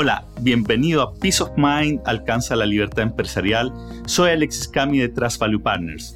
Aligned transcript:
Hola, 0.00 0.24
bienvenido 0.42 1.02
a 1.02 1.12
Peace 1.12 1.42
of 1.42 1.50
Mind, 1.56 2.00
alcanza 2.04 2.54
la 2.54 2.66
libertad 2.66 3.02
empresarial. 3.02 3.72
Soy 4.06 4.30
Alexis 4.30 4.68
Cami 4.68 5.00
de 5.00 5.08
Trust 5.08 5.40
Value 5.40 5.60
Partners. 5.60 6.14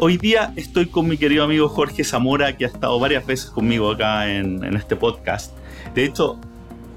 Hoy 0.00 0.16
día 0.16 0.52
estoy 0.56 0.86
con 0.86 1.06
mi 1.06 1.16
querido 1.16 1.44
amigo 1.44 1.68
Jorge 1.68 2.02
Zamora, 2.02 2.56
que 2.56 2.64
ha 2.64 2.66
estado 2.66 2.98
varias 2.98 3.24
veces 3.24 3.48
conmigo 3.48 3.92
acá 3.92 4.28
en, 4.28 4.64
en 4.64 4.74
este 4.74 4.96
podcast. 4.96 5.56
De 5.94 6.06
hecho, 6.06 6.40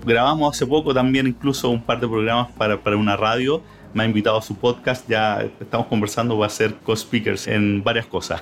grabamos 0.07 0.55
hace 0.55 0.65
poco 0.65 0.91
también 0.91 1.27
incluso 1.27 1.69
un 1.69 1.83
par 1.83 1.99
de 1.99 2.07
programas 2.07 2.51
para, 2.53 2.81
para 2.81 2.97
una 2.97 3.15
radio. 3.15 3.61
Me 3.93 4.01
ha 4.01 4.07
invitado 4.07 4.39
a 4.39 4.41
su 4.41 4.55
podcast, 4.55 5.07
ya 5.07 5.47
estamos 5.59 5.85
conversando, 5.85 6.35
va 6.35 6.47
a 6.47 6.49
ser 6.49 6.73
co-speakers 6.77 7.45
en 7.47 7.83
varias 7.83 8.07
cosas. 8.07 8.41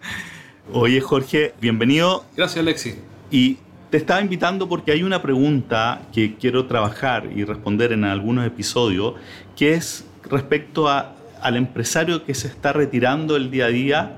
Oye 0.72 1.02
Jorge, 1.02 1.52
bienvenido. 1.60 2.24
Gracias 2.34 2.60
Alexis. 2.60 2.96
Y 3.30 3.58
te 3.92 3.98
estaba 3.98 4.22
invitando 4.22 4.70
porque 4.70 4.90
hay 4.90 5.02
una 5.02 5.20
pregunta 5.20 6.00
que 6.14 6.36
quiero 6.36 6.64
trabajar 6.64 7.28
y 7.36 7.44
responder 7.44 7.92
en 7.92 8.04
algunos 8.04 8.46
episodios, 8.46 9.16
que 9.54 9.74
es 9.74 10.06
respecto 10.30 10.88
a, 10.88 11.14
al 11.42 11.56
empresario 11.58 12.24
que 12.24 12.32
se 12.34 12.48
está 12.48 12.72
retirando 12.72 13.36
el 13.36 13.50
día 13.50 13.66
a 13.66 13.68
día, 13.68 14.16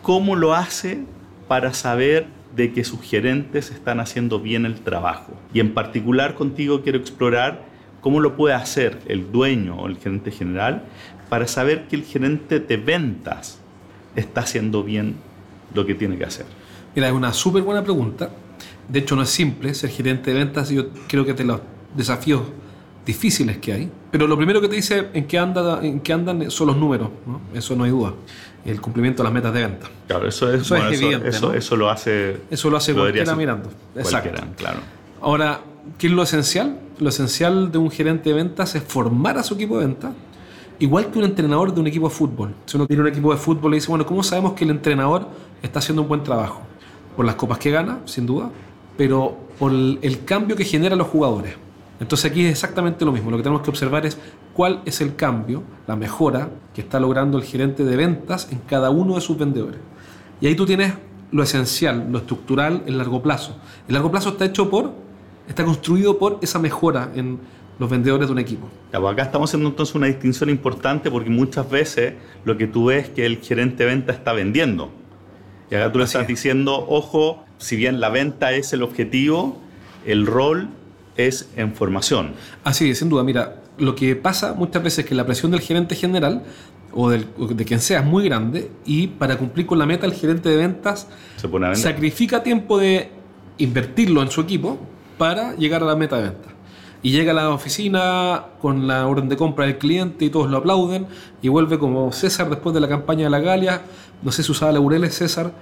cómo 0.00 0.34
lo 0.34 0.54
hace 0.54 1.04
para 1.46 1.74
saber 1.74 2.24
de 2.56 2.72
que 2.72 2.84
sus 2.84 3.02
gerentes 3.02 3.70
están 3.70 4.00
haciendo 4.00 4.40
bien 4.40 4.64
el 4.64 4.76
trabajo. 4.80 5.34
Y 5.52 5.60
en 5.60 5.74
particular 5.74 6.34
contigo 6.34 6.80
quiero 6.80 6.96
explorar 6.96 7.64
cómo 8.00 8.20
lo 8.20 8.34
puede 8.34 8.54
hacer 8.54 8.98
el 9.08 9.30
dueño 9.30 9.76
o 9.76 9.88
el 9.88 9.98
gerente 9.98 10.30
general 10.30 10.84
para 11.28 11.46
saber 11.46 11.86
que 11.86 11.96
el 11.96 12.02
gerente 12.04 12.60
de 12.60 12.78
ventas 12.78 13.60
está 14.14 14.40
haciendo 14.40 14.82
bien 14.82 15.16
lo 15.74 15.84
que 15.84 15.94
tiene 15.94 16.16
que 16.16 16.24
hacer. 16.24 16.46
Mira, 16.94 17.08
es 17.08 17.14
una 17.14 17.34
súper 17.34 17.62
buena 17.62 17.84
pregunta 17.84 18.30
de 18.88 18.98
hecho, 19.00 19.16
no 19.16 19.22
es 19.22 19.30
simple 19.30 19.74
ser 19.74 19.90
gerente 19.90 20.32
de 20.32 20.38
ventas. 20.38 20.70
Yo 20.70 20.88
creo 21.08 21.24
que 21.24 21.34
de 21.34 21.44
los 21.44 21.60
desafíos 21.96 22.42
difíciles 23.04 23.58
que 23.58 23.72
hay. 23.72 23.90
Pero 24.10 24.26
lo 24.26 24.36
primero 24.36 24.60
que 24.60 24.68
te 24.68 24.76
dice 24.76 25.08
en 25.12 25.26
qué, 25.26 25.38
anda, 25.38 25.80
en 25.82 26.00
qué 26.00 26.12
andan 26.12 26.50
son 26.50 26.68
los 26.68 26.76
números. 26.76 27.08
¿no? 27.26 27.40
Eso 27.54 27.74
no 27.74 27.84
hay 27.84 27.90
duda. 27.90 28.12
El 28.64 28.80
cumplimiento 28.80 29.22
de 29.22 29.24
las 29.24 29.32
metas 29.32 29.54
de 29.54 29.60
venta. 29.60 29.86
Claro, 30.08 30.28
eso 30.28 30.52
es, 30.52 30.62
eso 30.62 30.76
es 30.76 31.00
evidente. 31.00 31.28
Eso, 31.28 31.54
eso, 31.54 31.76
lo 31.76 31.88
hace. 31.88 32.40
Eso 32.50 32.68
lo 32.68 32.76
hace 32.76 32.94
cualquiera 32.94 33.34
mirando. 33.36 33.70
Exacto. 33.94 34.42
Claro. 34.56 34.80
Ahora, 35.20 35.60
¿qué 35.98 36.08
es 36.08 36.12
lo 36.12 36.22
esencial? 36.22 36.80
Lo 36.98 37.08
esencial 37.08 37.70
de 37.70 37.78
un 37.78 37.90
gerente 37.90 38.30
de 38.30 38.34
ventas 38.34 38.74
es 38.74 38.82
formar 38.82 39.38
a 39.38 39.42
su 39.44 39.54
equipo 39.54 39.78
de 39.78 39.86
ventas. 39.86 40.12
Igual 40.78 41.10
que 41.10 41.18
un 41.18 41.24
entrenador 41.24 41.72
de 41.72 41.80
un 41.80 41.86
equipo 41.86 42.08
de 42.08 42.14
fútbol. 42.14 42.54
Si 42.66 42.76
uno 42.76 42.86
tiene 42.86 43.02
un 43.02 43.08
equipo 43.08 43.32
de 43.32 43.38
fútbol 43.38 43.72
y 43.72 43.76
dice, 43.76 43.88
bueno, 43.88 44.04
¿cómo 44.04 44.22
sabemos 44.22 44.52
que 44.52 44.64
el 44.64 44.70
entrenador 44.70 45.28
está 45.62 45.78
haciendo 45.78 46.02
un 46.02 46.08
buen 46.08 46.22
trabajo? 46.22 46.62
Por 47.16 47.24
las 47.24 47.36
copas 47.36 47.58
que 47.58 47.70
gana, 47.70 48.00
sin 48.04 48.26
duda 48.26 48.50
pero 48.96 49.36
por 49.58 49.72
el 49.72 50.24
cambio 50.24 50.56
que 50.56 50.64
generan 50.64 50.98
los 50.98 51.08
jugadores. 51.08 51.54
Entonces 51.98 52.30
aquí 52.30 52.44
es 52.44 52.50
exactamente 52.50 53.04
lo 53.04 53.12
mismo. 53.12 53.30
Lo 53.30 53.38
que 53.38 53.42
tenemos 53.42 53.62
que 53.62 53.70
observar 53.70 54.04
es 54.04 54.18
cuál 54.52 54.82
es 54.84 55.00
el 55.00 55.16
cambio, 55.16 55.62
la 55.86 55.96
mejora 55.96 56.50
que 56.74 56.82
está 56.82 57.00
logrando 57.00 57.38
el 57.38 57.44
gerente 57.44 57.84
de 57.84 57.96
ventas 57.96 58.48
en 58.50 58.58
cada 58.58 58.90
uno 58.90 59.14
de 59.14 59.20
sus 59.20 59.38
vendedores. 59.38 59.80
Y 60.40 60.46
ahí 60.46 60.54
tú 60.54 60.66
tienes 60.66 60.92
lo 61.32 61.42
esencial, 61.42 62.08
lo 62.10 62.18
estructural, 62.18 62.82
el 62.86 62.98
largo 62.98 63.22
plazo. 63.22 63.56
El 63.88 63.94
largo 63.94 64.10
plazo 64.10 64.30
está 64.30 64.44
hecho 64.44 64.68
por, 64.68 64.92
está 65.48 65.64
construido 65.64 66.18
por 66.18 66.38
esa 66.42 66.58
mejora 66.58 67.10
en 67.14 67.38
los 67.78 67.90
vendedores 67.90 68.28
de 68.28 68.32
un 68.32 68.38
equipo. 68.38 68.68
Pues 68.90 69.12
acá 69.12 69.22
estamos 69.22 69.50
haciendo 69.50 69.68
entonces 69.68 69.94
una 69.94 70.06
distinción 70.06 70.50
importante 70.50 71.10
porque 71.10 71.30
muchas 71.30 71.68
veces 71.68 72.14
lo 72.44 72.56
que 72.56 72.66
tú 72.66 72.86
ves 72.86 73.04
es 73.04 73.10
que 73.10 73.26
el 73.26 73.38
gerente 73.38 73.84
de 73.84 73.90
venta 73.90 74.12
está 74.12 74.32
vendiendo. 74.32 74.90
Y 75.70 75.74
acá 75.74 75.90
tú 75.90 75.98
le 75.98 76.04
estás 76.04 76.26
diciendo, 76.26 76.86
ojo, 76.88 77.45
si 77.58 77.76
bien 77.76 78.00
la 78.00 78.08
venta 78.08 78.52
es 78.52 78.72
el 78.72 78.82
objetivo, 78.82 79.58
el 80.04 80.26
rol 80.26 80.68
es 81.16 81.48
en 81.56 81.74
formación. 81.74 82.34
Así 82.64 82.90
es, 82.90 82.98
sin 82.98 83.08
duda. 83.08 83.24
Mira, 83.24 83.56
lo 83.78 83.94
que 83.94 84.16
pasa 84.16 84.54
muchas 84.54 84.82
veces 84.82 85.00
es 85.00 85.06
que 85.06 85.14
la 85.14 85.26
presión 85.26 85.50
del 85.50 85.60
gerente 85.60 85.94
general 85.94 86.42
o, 86.92 87.10
del, 87.10 87.26
de 87.50 87.64
quien 87.64 87.80
sea 87.80 88.00
es 88.00 88.06
muy 88.06 88.24
grande 88.24 88.70
y 88.84 89.08
para 89.08 89.36
cumplir 89.36 89.66
con 89.66 89.78
la 89.78 89.86
meta 89.86 90.06
el 90.06 90.14
gerente 90.14 90.48
de 90.48 90.56
ventas 90.56 91.08
sacrifica 91.74 92.42
tiempo 92.42 92.78
de 92.78 93.10
invertirlo 93.58 94.22
en 94.22 94.30
su 94.30 94.40
equipo 94.40 94.78
para 95.18 95.54
llegar 95.56 95.82
a 95.82 95.86
la 95.86 95.96
meta 95.96 96.16
de 96.16 96.22
venta. 96.30 96.48
Y 97.02 97.12
llega 97.12 97.32
a 97.32 97.34
la 97.34 97.50
oficina 97.50 98.46
con 98.60 98.88
la 98.88 99.06
orden 99.06 99.28
de 99.28 99.36
compra 99.36 99.66
del 99.66 99.78
cliente 99.78 100.24
y 100.24 100.30
todos 100.30 100.50
lo 100.50 100.56
aplauden 100.56 101.06
y 101.42 101.48
vuelve 101.48 101.78
como 101.78 102.10
César 102.12 102.48
después 102.50 102.74
de 102.74 102.80
la 102.80 102.88
campaña 102.88 103.24
de 103.24 103.30
la 103.30 103.38
Galia. 103.38 103.82
No 104.22 104.32
sé 104.32 104.42
si 104.42 104.50
usaba 104.50 104.72
laureles 104.72 105.14
César, 105.14 105.52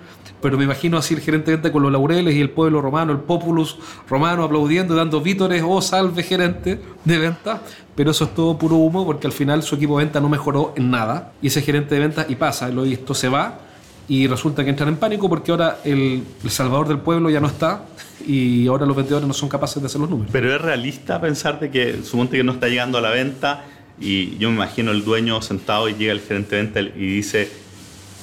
pero 0.44 0.58
me 0.58 0.64
imagino 0.64 0.98
así 0.98 1.14
el 1.14 1.20
gerente 1.22 1.50
de 1.50 1.56
venta 1.56 1.72
con 1.72 1.82
los 1.82 1.90
laureles 1.90 2.34
y 2.34 2.40
el 2.42 2.50
pueblo 2.50 2.82
romano, 2.82 3.12
el 3.12 3.18
populus 3.20 3.78
romano 4.06 4.44
aplaudiendo, 4.44 4.94
dando 4.94 5.22
vítores, 5.22 5.62
oh 5.66 5.80
salve 5.80 6.22
gerente 6.22 6.78
de 7.02 7.18
venta. 7.18 7.62
Pero 7.96 8.10
eso 8.10 8.24
es 8.24 8.34
todo 8.34 8.58
puro 8.58 8.76
humo 8.76 9.06
porque 9.06 9.26
al 9.26 9.32
final 9.32 9.62
su 9.62 9.76
equipo 9.76 9.98
de 9.98 10.04
venta 10.04 10.20
no 10.20 10.28
mejoró 10.28 10.74
en 10.76 10.90
nada. 10.90 11.32
Y 11.40 11.46
ese 11.46 11.62
gerente 11.62 11.94
de 11.94 12.02
venta, 12.02 12.26
y 12.28 12.34
pasa, 12.34 12.68
lo 12.68 12.82
visto, 12.82 13.14
se 13.14 13.30
va 13.30 13.58
y 14.06 14.26
resulta 14.26 14.62
que 14.62 14.68
entran 14.68 14.90
en 14.90 14.96
pánico 14.96 15.30
porque 15.30 15.50
ahora 15.50 15.78
el, 15.82 16.22
el 16.44 16.50
salvador 16.50 16.88
del 16.88 16.98
pueblo 16.98 17.30
ya 17.30 17.40
no 17.40 17.46
está 17.46 17.86
y 18.26 18.66
ahora 18.66 18.84
los 18.84 18.94
vendedores 18.94 19.26
no 19.26 19.32
son 19.32 19.48
capaces 19.48 19.80
de 19.80 19.86
hacer 19.86 19.98
los 19.98 20.10
números. 20.10 20.30
Pero 20.30 20.54
es 20.54 20.60
realista 20.60 21.22
pensar 21.22 21.58
de 21.58 21.70
que 21.70 22.02
suponte 22.02 22.36
que 22.36 22.44
no 22.44 22.52
está 22.52 22.68
llegando 22.68 22.98
a 22.98 23.00
la 23.00 23.08
venta 23.08 23.64
y 23.98 24.36
yo 24.36 24.50
me 24.50 24.56
imagino 24.56 24.90
el 24.90 25.06
dueño 25.06 25.40
sentado 25.40 25.88
y 25.88 25.94
llega 25.94 26.12
el 26.12 26.20
gerente 26.20 26.56
de 26.56 26.62
venta 26.64 26.80
y 26.80 27.14
dice, 27.16 27.63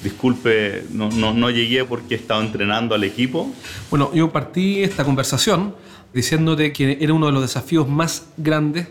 disculpe, 0.04 0.86
no, 0.92 1.10
no, 1.10 1.34
no 1.34 1.50
llegué 1.50 1.86
porque 1.86 2.16
he 2.16 2.18
estado 2.18 2.42
entrenando 2.42 2.96
al 2.96 3.04
equipo. 3.04 3.52
Bueno, 3.90 4.12
yo 4.14 4.32
partí 4.32 4.84
esta 4.84 5.04
conversación 5.04 5.76
diciéndote 6.14 6.74
que 6.74 6.98
era 7.00 7.14
uno 7.14 7.28
de 7.28 7.32
los 7.32 7.42
desafíos 7.42 7.88
más 7.88 8.28
grandes 8.38 8.88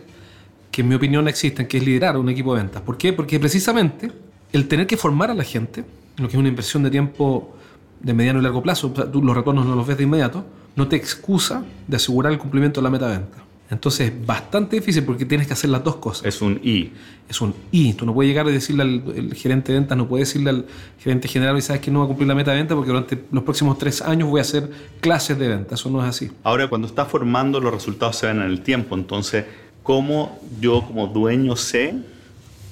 que 0.71 0.83
en 0.83 0.89
mi 0.89 0.95
opinión 0.95 1.27
existen, 1.29 1.67
que 1.67 1.79
es 1.79 1.85
liderar 1.85 2.17
un 2.17 2.29
equipo 2.29 2.55
de 2.55 2.63
ventas. 2.63 2.83
¿Por 2.83 2.97
qué? 2.97 3.13
Porque 3.13 3.41
precisamente 3.41 4.11
el 4.53 4.69
tener 4.69 4.87
que 4.87 4.97
formar 4.97 5.31
a 5.31 5.35
la 5.35 5.45
gente, 5.45 5.85
lo 6.17 6.29
que 6.29 6.35
es 6.35 6.39
una 6.39 6.49
inversión 6.49 6.83
de 6.83 6.91
tiempo 6.91 7.57
de 8.01 8.15
mediano 8.15 8.39
y 8.39 8.43
largo 8.43 8.63
plazo, 8.63 8.93
los 8.97 9.37
retornos 9.37 9.67
no 9.67 9.75
los 9.75 9.87
ves 9.87 9.99
de 9.99 10.05
inmediato, 10.05 10.45
no 10.77 10.89
te 10.89 10.97
excusa 10.97 11.65
de 11.87 11.97
asegurar 11.97 12.33
el 12.33 12.39
cumplimiento 12.39 12.81
de 12.81 12.85
la 12.85 12.91
meta 12.91 13.09
de 13.09 13.19
venta. 13.19 13.39
Entonces 13.71 14.09
es 14.09 14.27
bastante 14.27 14.77
difícil 14.77 15.05
porque 15.05 15.25
tienes 15.25 15.47
que 15.47 15.53
hacer 15.53 15.71
las 15.71 15.85
dos 15.85 15.97
cosas. 15.97 16.27
Es 16.27 16.43
un 16.43 16.61
I. 16.65 16.93
Es 17.29 17.41
un 17.41 17.55
I. 17.71 17.95
Tú 17.95 18.05
no 18.05 18.13
puedes 18.13 18.29
llegar 18.29 18.47
a 18.47 18.51
decirle 18.51 18.83
al 18.83 19.35
gerente 19.35 19.73
de 19.73 19.79
ventas, 19.79 19.97
no 19.97 20.09
puedes 20.09 20.29
decirle 20.29 20.51
al 20.51 20.67
gerente 20.99 21.29
general 21.29 21.57
y 21.57 21.63
sabes 21.63 21.81
que 21.81 21.91
no 21.93 22.01
va 22.01 22.07
a 22.07 22.09
cumplir 22.09 22.27
la 22.27 22.35
meta 22.35 22.51
de 22.51 22.57
venta 22.57 22.75
porque 22.75 22.91
durante 22.91 23.23
los 23.31 23.45
próximos 23.45 23.79
tres 23.79 24.03
años 24.03 24.29
voy 24.29 24.41
a 24.41 24.43
hacer 24.43 24.69
clases 25.01 25.39
de 25.39 25.47
venta. 25.47 25.77
Eso 25.77 25.89
no 25.89 26.03
es 26.03 26.09
así. 26.09 26.33
Ahora, 26.43 26.69
cuando 26.69 26.89
estás 26.89 27.07
formando, 27.07 27.61
los 27.61 27.73
resultados 27.73 28.17
se 28.17 28.27
ven 28.27 28.39
en 28.39 28.51
el 28.51 28.63
tiempo. 28.63 28.97
Entonces, 28.97 29.45
¿cómo 29.85 30.41
yo 30.61 30.83
como 30.85 31.07
dueño 31.07 31.55
sé 31.55 31.95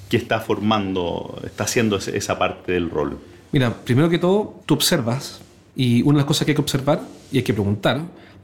que 0.09 0.17
está 0.17 0.41
formando, 0.41 1.39
está 1.45 1.63
haciendo 1.63 1.95
esa 1.95 2.37
parte 2.37 2.73
del 2.73 2.89
rol? 2.89 3.17
Mira, 3.53 3.73
primero 3.73 4.09
que 4.09 4.17
todo, 4.17 4.61
tú 4.65 4.73
observas 4.73 5.39
y 5.77 6.01
una 6.01 6.13
de 6.13 6.17
las 6.17 6.25
cosas 6.25 6.43
que 6.43 6.51
hay 6.51 6.55
que 6.55 6.61
observar 6.61 7.01
y 7.31 7.37
hay 7.37 7.43
que 7.43 7.53
preguntar 7.53 8.01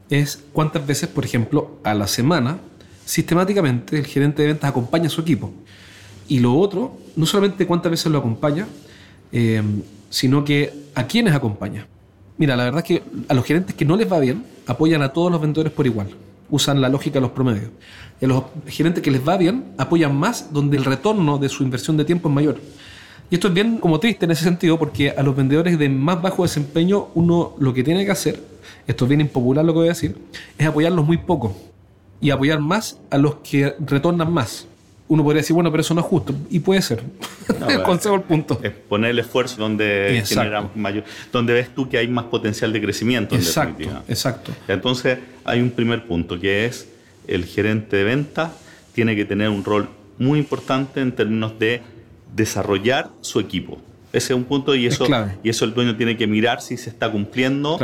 es 0.10 0.44
cuántas 0.54 0.86
veces, 0.86 1.10
por 1.10 1.26
ejemplo, 1.26 1.80
a 1.84 1.94
la 1.94 2.08
semana, 2.08 2.58
sistemáticamente 3.06 3.98
el 3.98 4.06
gerente 4.06 4.42
de 4.42 4.50
ventas 4.50 4.70
acompaña 4.70 5.08
a 5.08 5.10
su 5.10 5.22
equipo. 5.22 5.52
Y 6.28 6.40
lo 6.40 6.56
otro, 6.56 6.98
no 7.16 7.26
solamente 7.26 7.68
cuántas 7.68 7.92
veces 7.92 8.12
lo 8.12 8.18
acompaña, 8.18 8.68
eh, 9.32 9.62
sino 10.10 10.44
que 10.44 10.74
a 10.96 11.06
quiénes 11.06 11.34
acompaña. 11.34 11.88
Mira, 12.38 12.56
la 12.56 12.66
verdad 12.66 12.80
es 12.80 12.86
que 12.86 13.04
a 13.28 13.34
los 13.34 13.46
gerentes 13.46 13.76
que 13.76 13.86
no 13.86 13.96
les 13.96 14.12
va 14.12 14.20
bien, 14.20 14.46
apoyan 14.68 15.02
a 15.02 15.14
todos 15.14 15.32
los 15.32 15.40
vendedores 15.40 15.72
por 15.72 15.86
igual. 15.86 16.10
Usan 16.50 16.82
la 16.82 16.90
lógica 16.90 17.16
de 17.16 17.22
los 17.22 17.32
promedios. 17.32 17.70
Y 18.20 18.26
a 18.26 18.28
los 18.28 18.44
gerentes 18.68 19.04
que 19.04 19.12
les 19.12 19.28
va 19.28 19.38
bien, 19.38 19.66
apoyan 19.78 20.16
más 20.16 20.54
donde 20.54 20.78
el 20.78 20.86
retorno 20.86 21.38
de 21.38 21.50
su 21.50 21.64
inversión 21.64 21.98
de 21.98 22.06
tiempo 22.06 22.30
es 22.30 22.36
mayor. 22.36 22.60
Y 23.30 23.36
esto 23.36 23.48
es 23.48 23.54
bien 23.54 23.78
como 23.78 24.00
triste 24.00 24.26
en 24.26 24.32
ese 24.32 24.44
sentido, 24.44 24.78
porque 24.78 25.12
a 25.12 25.24
los 25.24 25.36
vendedores 25.36 25.80
de 25.80 25.90
más 25.90 26.22
bajo 26.22 26.44
desempeño, 26.44 27.08
uno 27.16 27.56
lo 27.60 27.74
que 27.74 27.84
tiene 27.84 28.06
que 28.06 28.12
hacer, 28.12 28.42
esto 28.88 29.06
es 29.06 29.10
bien 29.10 29.22
impopular 29.22 29.64
lo 29.66 29.74
que 29.74 29.80
voy 29.80 29.88
a 29.88 29.92
decir, 29.92 30.16
es 30.58 30.68
apoyarlos 30.68 31.06
muy 31.06 31.18
poco 31.18 31.56
y 32.22 32.30
apoyar 32.30 32.60
más 32.60 33.00
a 33.10 33.18
los 33.18 33.36
que 33.36 33.74
retornan 33.80 34.32
más. 34.32 34.68
Uno 35.08 35.24
podría 35.24 35.42
decir, 35.42 35.54
bueno, 35.54 35.70
pero 35.70 35.82
eso 35.82 35.94
no 35.94 36.02
es 36.02 36.08
justo. 36.08 36.34
Y 36.50 36.60
puede 36.60 36.82
ser. 36.82 37.04
No, 37.60 37.84
Consejo 37.84 38.16
el 38.16 38.22
punto. 38.22 38.60
Es 38.64 38.72
poner 38.72 39.12
el 39.12 39.20
esfuerzo 39.20 39.58
donde 39.58 40.24
genera 40.26 40.68
mayor, 40.74 41.04
donde 41.32 41.54
ves 41.54 41.70
tú 41.76 41.88
que 41.88 42.00
hay 42.00 42.08
más 42.08 42.26
potencial 42.26 42.74
de 42.74 42.82
crecimiento. 42.82 43.36
exacto, 43.36 43.88
exacto. 44.08 44.52
Entonces 44.68 45.20
hay 45.44 45.62
un 45.62 45.70
primer 45.70 46.08
punto 46.08 46.40
que 46.40 46.66
es 46.66 46.88
el 47.28 47.46
gerente 47.46 47.98
de 47.98 48.04
venta 48.04 48.52
tiene 48.96 49.16
que 49.16 49.26
tener 49.26 49.50
un 49.50 49.64
rol 49.64 49.90
muy 50.18 50.40
importante 50.40 51.02
en 51.02 51.12
términos 51.12 51.60
de 51.60 51.82
desarrollar 52.34 53.10
su 53.22 53.40
equipo. 53.40 53.78
Ese 54.14 54.34
es 54.34 54.38
un 54.38 54.46
punto 54.46 54.74
y 54.74 54.88
eso, 54.88 55.06
y 55.44 55.50
eso 55.50 55.66
el 55.66 55.74
dueño 55.74 55.98
tiene 55.98 56.16
que 56.16 56.26
mirar 56.26 56.62
si 56.62 56.78
se 56.78 56.90
está 56.90 57.12
cumpliendo 57.12 57.78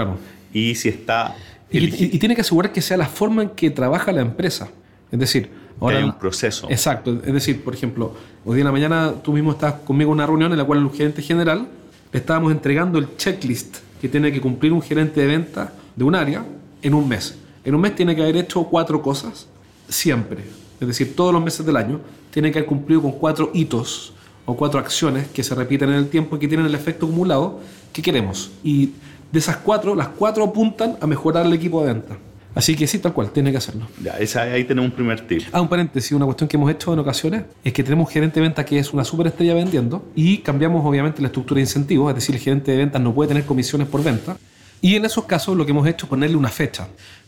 y 0.53 0.75
si 0.75 0.89
está... 0.89 1.35
Y, 1.69 2.19
tiene 2.19 2.35
que 2.35 2.41
asegurar 2.41 2.73
que 2.73 2.81
sea 2.81 2.97
la 2.97 3.07
forma 3.07 3.43
en 3.43 3.49
que 3.49 3.69
trabaja 3.71 4.11
la 4.11 4.21
empresa. 4.21 4.69
Es 5.09 5.19
decir, 5.19 5.49
ahora, 5.79 5.99
hay 5.99 6.03
un 6.03 6.17
proceso. 6.17 6.67
Exacto. 6.69 7.21
Es 7.25 7.33
decir, 7.33 7.63
por 7.63 7.73
ejemplo, 7.73 8.13
hoy 8.43 8.55
día 8.55 8.61
en 8.61 8.65
la 8.65 8.71
mañana 8.73 9.13
tú 9.23 9.31
mismo 9.31 9.51
estás 9.51 9.75
conmigo 9.75 10.11
en 10.11 10.15
una 10.15 10.25
reunión 10.25 10.51
en 10.51 10.57
la 10.57 10.65
cual 10.65 10.79
el 10.79 10.89
gerente 10.89 11.21
general 11.21 11.67
le 12.11 12.19
estábamos 12.19 12.51
entregando 12.51 12.99
el 12.99 13.15
checklist 13.15 13.77
que 14.01 14.09
tiene 14.09 14.33
que 14.33 14.41
cumplir 14.41 14.73
un 14.73 14.81
gerente 14.81 15.21
de 15.21 15.27
venta 15.27 15.71
de 15.95 16.03
un 16.03 16.15
área 16.15 16.45
en 16.81 16.93
un 16.93 17.07
mes. 17.07 17.37
En 17.63 17.75
un 17.75 17.81
mes 17.81 17.95
tiene 17.95 18.15
que 18.15 18.21
haber 18.21 18.35
hecho 18.35 18.63
cuatro 18.65 19.01
cosas 19.01 19.47
siempre, 19.87 20.43
es 20.79 20.87
decir, 20.87 21.15
todos 21.15 21.33
los 21.33 21.43
meses 21.43 21.65
del 21.65 21.75
año, 21.75 21.99
tiene 22.31 22.51
que 22.51 22.59
haber 22.59 22.67
cumplido 22.67 23.01
con 23.01 23.11
cuatro 23.11 23.51
hitos 23.53 24.13
o 24.45 24.55
cuatro 24.55 24.79
acciones 24.79 25.27
que 25.27 25.43
se 25.43 25.53
repiten 25.53 25.89
en 25.89 25.95
el 25.95 26.09
tiempo 26.09 26.35
y 26.35 26.39
que 26.39 26.47
tienen 26.47 26.65
el 26.65 26.73
efecto 26.73 27.05
acumulado 27.05 27.59
que 27.93 28.01
queremos. 28.01 28.51
Y 28.63 28.91
de 29.31 29.39
esas 29.39 29.57
cuatro, 29.57 29.95
las 29.95 30.09
cuatro 30.09 30.43
apuntan 30.43 30.97
a 31.01 31.07
mejorar 31.07 31.45
el 31.45 31.53
equipo 31.53 31.81
de 31.81 31.93
venta. 31.93 32.17
Así 32.53 32.75
que 32.75 32.85
sí, 32.85 32.99
tal 32.99 33.13
cual, 33.13 33.31
tiene 33.31 33.49
que 33.51 33.57
hacerlo. 33.57 33.87
Ya, 34.03 34.11
esa, 34.19 34.41
ahí 34.41 34.65
tenemos 34.65 34.89
un 34.89 34.95
primer 34.95 35.25
tip. 35.25 35.43
Ah, 35.53 35.61
un 35.61 35.69
paréntesis, 35.69 36.11
una 36.11 36.25
cuestión 36.25 36.49
que 36.49 36.57
hemos 36.57 36.69
hecho 36.69 36.91
en 36.91 36.99
ocasiones 36.99 37.43
es 37.63 37.71
que 37.71 37.81
tenemos 37.81 38.07
un 38.07 38.11
gerente 38.11 38.41
de 38.41 38.47
venta 38.47 38.65
que 38.65 38.77
es 38.77 38.91
una 38.91 39.05
superestrella 39.05 39.53
vendiendo 39.53 40.05
y 40.15 40.39
cambiamos 40.39 40.85
obviamente 40.85 41.21
la 41.21 41.27
estructura 41.27 41.57
de 41.59 41.61
incentivos, 41.61 42.09
es 42.09 42.15
decir, 42.15 42.35
el 42.35 42.41
gerente 42.41 42.71
de 42.71 42.77
ventas 42.77 43.01
no 43.01 43.13
puede 43.13 43.29
tener 43.29 43.45
comisiones 43.45 43.87
por 43.87 44.03
venta. 44.03 44.35
Y 44.81 44.95
en 44.95 45.05
esos 45.05 45.25
casos 45.25 45.55
lo 45.55 45.65
que 45.65 45.71
hemos 45.71 45.87
hecho 45.87 46.07
es 46.07 46.09
ponerle 46.09 46.35
una 46.35 46.49
fecha. 46.49 46.87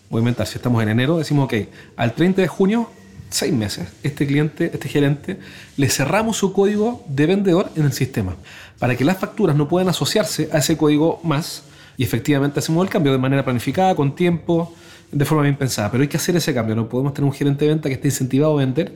Voy 0.10 0.20
a 0.20 0.22
inventar, 0.22 0.46
si 0.46 0.58
estamos 0.58 0.84
en 0.84 0.90
enero, 0.90 1.18
decimos, 1.18 1.46
ok, 1.46 1.54
al 1.96 2.14
30 2.14 2.42
de 2.42 2.48
junio, 2.50 2.90
seis 3.30 3.54
meses, 3.54 3.88
este 4.04 4.28
cliente, 4.28 4.72
este 4.74 4.90
gerente, 4.90 5.40
le 5.78 5.90
cerramos 5.90 6.36
su 6.36 6.52
código 6.52 7.04
de 7.08 7.28
vendedor 7.28 7.72
en 7.76 7.86
el 7.86 7.94
sistema 7.94 8.36
para 8.78 8.98
que 8.98 9.06
las 9.06 9.18
facturas 9.18 9.56
no 9.56 9.70
puedan 9.70 9.88
asociarse 9.88 10.50
a 10.52 10.58
ese 10.58 10.76
código 10.76 11.22
más 11.24 11.64
y 11.98 12.04
efectivamente 12.04 12.60
hacemos 12.60 12.84
el 12.86 12.90
cambio 12.90 13.12
de 13.12 13.18
manera 13.18 13.44
planificada, 13.44 13.96
con 13.96 14.16
tiempo, 14.16 14.74
de 15.12 15.26
forma 15.26 15.44
bien 15.44 15.56
pensada. 15.56 15.92
Pero 15.92 16.02
hay 16.02 16.08
que 16.08 16.18
hacer 16.18 16.36
ese 16.36 16.54
cambio. 16.54 16.76
No 16.76 16.90
podemos 16.90 17.14
tener 17.14 17.30
un 17.30 17.34
gerente 17.34 17.66
de 17.66 17.72
venta 17.72 17.90
que 17.90 17.96
esté 17.96 18.08
incentivado 18.08 18.54
a 18.54 18.58
vender, 18.58 18.92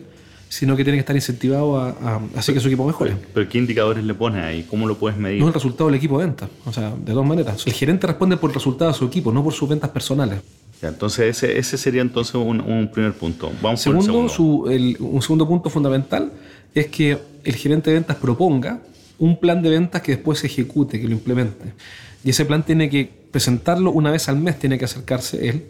sino 0.50 0.76
que 0.76 0.84
tiene 0.84 0.98
que 0.98 1.02
estar 1.02 1.16
incentivado 1.16 1.78
a, 1.78 2.22
hacer 2.36 2.56
que 2.56 2.62
su 2.62 2.68
equipo 2.68 2.86
mejore. 2.86 3.16
Pero, 3.34 3.50
¿qué 3.50 3.58
indicadores 3.58 4.04
le 4.04 4.14
pones 4.14 4.44
ahí? 4.44 4.64
¿Cómo 4.64 4.88
lo 4.88 4.98
puedes 4.98 5.18
medir? 5.18 5.40
No 5.42 5.48
el 5.48 5.54
resultado 5.54 5.88
del 5.88 5.96
equipo 5.96 6.20
de 6.20 6.26
venta. 6.26 6.50
O 6.66 6.74
sea, 6.74 6.94
de 6.96 7.14
dos 7.14 7.26
maneras. 7.26 7.66
El 7.68 7.74
gerente 7.74 8.08
responde 8.08 8.38
por 8.38 8.50
el 8.50 8.56
resultado 8.56 8.92
de 8.92 8.98
su 8.98 9.06
equipo, 9.06 9.32
no 9.32 9.44
por 9.44 9.54
sus 9.54 9.70
ventas 9.70 9.90
personales. 9.90 10.40
entonces 10.82 11.38
ese, 11.38 11.58
ese, 11.60 11.78
sería 11.78 12.02
entonces 12.02 12.36
un, 12.36 12.90
primer 12.92 13.14
punto. 13.14 13.52
Vamos 13.62 13.82
segundo, 13.82 14.30
Su, 14.30 14.64
un 15.00 15.22
segundo 15.22 15.48
punto 15.48 15.70
fundamental 15.70 16.32
es 16.74 16.88
que 16.88 17.18
el 17.44 17.56
gerente 17.56 17.90
de 17.90 17.96
ventas 17.96 18.18
proponga 18.18 18.80
un 19.20 19.40
plan 19.40 19.62
de 19.62 19.70
ventas 19.70 20.02
que 20.02 20.14
después 20.14 20.40
se 20.40 20.48
ejecute, 20.48 21.00
que 21.00 21.08
lo 21.08 21.14
implemente. 21.14 21.74
Y 22.24 22.30
ese 22.30 22.46
plan 22.46 22.64
tiene 22.64 22.90
que 22.90 23.10
presentarlo 23.32 23.92
una 23.92 24.12
vez 24.12 24.30
al 24.30 24.38
mes, 24.38 24.60
tiene 24.60 24.78
que 24.78 24.86
acercarse 24.86 25.50
él 25.50 25.64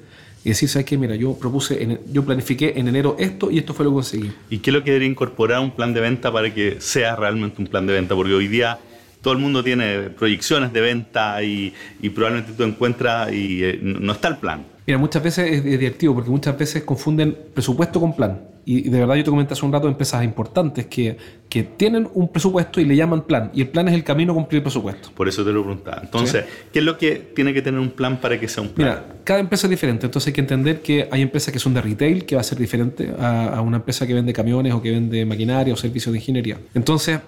y 0.44 0.50
decir, 0.50 0.70
¿sabes 0.70 0.86
qué? 0.86 0.98
Mira, 0.98 1.16
yo 1.16 1.34
propuse, 1.34 2.00
yo 2.12 2.24
planifiqué 2.24 2.74
en 2.78 2.88
enero 2.88 3.16
esto 3.20 3.52
y 3.52 3.58
esto 3.58 3.74
fue 3.74 3.86
lo 3.86 3.92
que 3.92 3.96
conseguí. 3.96 4.32
¿Y 4.50 4.60
qué 4.60 4.70
es 4.70 4.74
lo 4.74 4.84
que 4.84 4.92
debería 4.92 5.10
incorporar 5.10 5.60
un 5.60 5.72
plan 5.72 5.94
de 5.94 6.02
venta 6.02 6.32
para 6.32 6.54
que 6.54 6.78
sea 6.80 7.16
realmente 7.16 7.62
un 7.62 7.68
plan 7.68 7.86
de 7.86 7.94
venta? 7.94 8.16
Porque 8.16 8.34
hoy 8.34 8.48
día 8.48 8.80
todo 9.28 9.34
el 9.34 9.42
mundo 9.42 9.62
tiene 9.62 10.10
proyecciones 10.12 10.72
de 10.72 10.80
venta 10.80 11.44
y, 11.44 11.74
probablemente 12.16 12.54
tú 12.54 12.64
encuentras 12.64 13.30
y 13.34 13.62
eh, 13.62 13.78
no 13.82 14.14
está 14.14 14.30
el 14.30 14.38
plan. 14.38 14.64
Mira, 14.86 14.98
muchas 14.98 15.22
veces 15.22 15.52
es, 15.52 15.66
divertido 15.66 16.14
porque 16.16 16.30
muchas 16.30 16.58
veces 16.58 16.84
confunden 16.84 17.38
presupuesto 17.54 18.00
con 18.00 18.16
plan. 18.16 18.40
Y, 18.64 18.88
de 18.90 19.00
verdad 19.00 19.16
yo 19.16 19.26
te 19.26 19.30
comenté 19.30 19.52
hace 19.52 19.66
un 19.66 19.74
rato 19.74 19.90
empresas 19.90 20.24
importantes 20.24 20.86
que, 20.86 21.18
que 21.50 21.64
tienen 21.64 22.08
un 22.14 22.32
presupuesto 22.32 22.80
y 22.80 22.86
le 22.86 22.96
llaman 22.96 23.24
plan. 23.24 23.52
Y 23.54 23.60
el 23.60 23.68
plan 23.68 23.90
es 23.90 23.96
el 23.96 24.06
camino 24.06 24.32
a 24.32 24.36
cumplir 24.36 24.60
el 24.60 24.64
presupuesto. 24.64 25.12
Por 25.14 25.28
eso 25.28 25.44
te 25.44 25.52
lo 25.52 25.62
preguntaba. 25.62 26.00
Entonces, 26.02 26.46
¿qué 26.72 26.80
es 26.80 26.86
lo 26.86 26.98
que 26.98 27.16
tiene 27.36 27.54
que 27.54 27.62
tener 27.62 27.82
un 27.82 27.90
plan 27.90 28.22
para 28.22 28.40
que 28.40 28.48
sea 28.48 28.64
un 28.64 28.70
plan? 28.70 28.88
Mira, 28.88 29.16
cada 29.26 29.42
empresa 29.42 29.68
es 29.68 29.72
diferente. 29.72 30.06
Entonces 30.06 30.28
hay 30.28 30.34
que 30.34 30.42
entender 30.42 30.82
que 30.82 31.10
hay 31.12 31.22
empresas 31.22 31.52
que 31.52 31.60
son 31.60 31.74
de 31.74 31.82
retail, 31.82 32.24
que 32.26 32.36
va 32.36 32.42
a 32.42 32.46
ser 32.46 32.60
diferente 32.60 33.12
a, 33.20 33.58
a 33.58 33.62
una 33.62 33.76
empresa 33.76 34.08
que 34.08 34.14
vende 34.14 34.32
camiones 34.32 34.74
o 34.74 34.82
que 34.82 34.92
vende 34.92 35.26
maquinaria 35.26 35.74
o 35.74 35.76
servicios 35.76 36.14
de 36.14 36.20
ingeniería. 36.20 36.58
Entonces, 36.74 37.20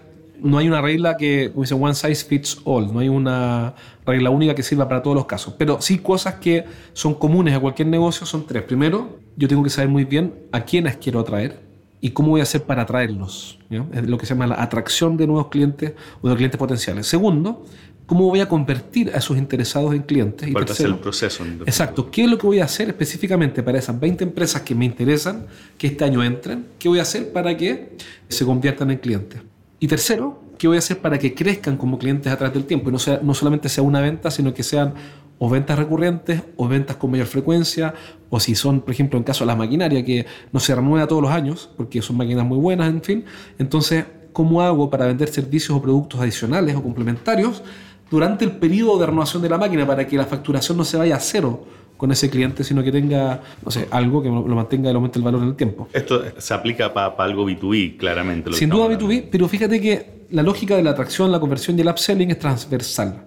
no 0.41 0.57
hay 0.57 0.67
una 0.67 0.81
regla 0.81 1.17
que, 1.17 1.49
como 1.51 1.63
dice, 1.63 1.73
one 1.73 1.93
size 1.93 2.25
fits 2.25 2.59
all, 2.63 2.93
no 2.93 2.99
hay 2.99 3.09
una 3.09 3.75
regla 4.05 4.29
única 4.29 4.55
que 4.55 4.63
sirva 4.63 4.87
para 4.87 5.01
todos 5.01 5.15
los 5.15 5.25
casos, 5.25 5.55
pero 5.57 5.81
sí 5.81 5.99
cosas 5.99 6.35
que 6.35 6.65
son 6.93 7.13
comunes 7.13 7.55
a 7.55 7.59
cualquier 7.59 7.87
negocio 7.87 8.25
son 8.25 8.45
tres. 8.45 8.63
Primero, 8.63 9.19
yo 9.35 9.47
tengo 9.47 9.63
que 9.63 9.69
saber 9.69 9.89
muy 9.89 10.05
bien 10.05 10.33
a 10.51 10.61
quiénes 10.61 10.97
quiero 10.97 11.19
atraer 11.19 11.61
y 12.01 12.11
cómo 12.11 12.29
voy 12.29 12.39
a 12.39 12.43
hacer 12.43 12.63
para 12.63 12.83
atraerlos, 12.83 13.59
es 13.69 14.07
lo 14.07 14.17
que 14.17 14.25
se 14.25 14.33
llama 14.33 14.47
la 14.47 14.61
atracción 14.61 15.17
de 15.17 15.27
nuevos 15.27 15.47
clientes 15.47 15.93
o 16.21 16.29
de 16.29 16.35
clientes 16.35 16.57
potenciales. 16.57 17.07
Segundo, 17.07 17.65
cómo 18.09 18.25
voy 18.25 18.39
a 18.39 18.49
convertir 18.49 19.11
a 19.13 19.17
esos 19.17 19.37
interesados 19.37 19.93
en 19.93 20.01
clientes. 20.01 20.49
Y 20.49 20.53
tercero, 20.53 20.93
el 20.93 20.99
proceso. 20.99 21.45
Exacto. 21.65 22.09
¿Qué 22.09 22.23
es 22.23 22.29
lo 22.29 22.39
que 22.39 22.47
voy 22.47 22.59
a 22.59 22.65
hacer 22.65 22.89
específicamente 22.89 23.61
para 23.61 23.77
esas 23.77 23.99
20 23.99 24.23
empresas 24.23 24.63
que 24.63 24.73
me 24.73 24.85
interesan, 24.85 25.45
que 25.77 25.87
este 25.87 26.05
año 26.05 26.23
entren? 26.23 26.65
¿Qué 26.79 26.89
voy 26.89 26.97
a 26.97 27.03
hacer 27.03 27.31
para 27.31 27.55
que 27.55 27.95
se 28.27 28.45
conviertan 28.45 28.89
en 28.89 28.97
clientes? 28.97 29.41
Y 29.79 29.87
tercero, 29.87 30.41
¿qué 30.57 30.67
voy 30.67 30.77
a 30.77 30.79
hacer 30.79 30.99
para 30.99 31.17
que 31.17 31.33
crezcan 31.33 31.77
como 31.77 31.97
clientes 31.97 32.31
a 32.31 32.37
través 32.37 32.53
del 32.53 32.65
tiempo? 32.65 32.89
Y 32.89 32.91
no, 32.91 32.99
sea, 32.99 33.19
no 33.23 33.33
solamente 33.33 33.69
sea 33.69 33.83
una 33.83 34.01
venta, 34.01 34.29
sino 34.29 34.53
que 34.53 34.63
sean 34.63 34.93
o 35.39 35.49
ventas 35.49 35.79
recurrentes 35.79 36.43
o 36.57 36.67
ventas 36.67 36.97
con 36.97 37.11
mayor 37.11 37.27
frecuencia, 37.27 37.93
o 38.29 38.39
si 38.41 38.55
son, 38.55 38.81
por 38.81 38.91
ejemplo, 38.91 39.17
en 39.17 39.23
caso 39.23 39.45
de 39.45 39.47
la 39.47 39.55
maquinaria, 39.55 40.03
que 40.03 40.25
no 40.51 40.59
se 40.59 40.75
renueva 40.75 41.07
todos 41.07 41.21
los 41.21 41.31
años, 41.31 41.69
porque 41.77 42.01
son 42.01 42.17
máquinas 42.17 42.45
muy 42.45 42.57
buenas, 42.57 42.89
en 42.89 43.01
fin. 43.01 43.25
Entonces, 43.57 44.03
¿cómo 44.33 44.61
hago 44.61 44.89
para 44.89 45.05
vender 45.05 45.29
servicios 45.29 45.77
o 45.77 45.81
productos 45.81 46.19
adicionales 46.19 46.75
o 46.75 46.83
complementarios 46.83 47.63
durante 48.11 48.43
el 48.43 48.51
periodo 48.51 48.99
de 48.99 49.05
renovación 49.05 49.41
de 49.41 49.49
la 49.49 49.57
máquina 49.57 49.87
para 49.87 50.05
que 50.05 50.17
la 50.17 50.25
facturación 50.25 50.77
no 50.77 50.83
se 50.83 50.97
vaya 50.97 51.15
a 51.15 51.19
cero? 51.19 51.65
Con 51.99 52.13
ese 52.13 52.29
cliente, 52.29 52.63
sino 52.63 52.81
que 52.81 52.93
tenga, 52.93 53.41
no 53.61 53.69
sé, 53.69 53.85
algo 53.91 54.23
que 54.23 54.29
lo 54.29 54.55
mantenga 54.55 54.89
y 54.89 54.93
aumente 54.93 55.19
el 55.19 55.25
valor 55.25 55.43
en 55.43 55.49
el 55.49 55.55
tiempo. 55.57 55.89
Esto 55.91 56.23
se 56.37 56.53
aplica 56.53 56.93
para 56.93 57.13
algo 57.25 57.45
B2B, 57.45 57.97
claramente. 57.97 58.53
Sin 58.53 58.69
duda 58.69 58.87
B2B, 58.87 59.25
pero 59.29 59.49
fíjate 59.49 59.81
que 59.81 60.25
la 60.31 60.41
lógica 60.41 60.77
de 60.77 60.83
la 60.83 60.91
atracción, 60.91 61.29
la 61.29 61.41
conversión 61.41 61.77
y 61.77 61.81
el 61.81 61.89
upselling 61.89 62.31
es 62.31 62.39
transversal. 62.39 63.25